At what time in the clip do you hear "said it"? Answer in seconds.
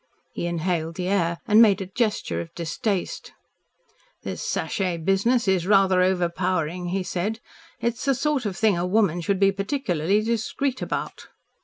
7.03-7.93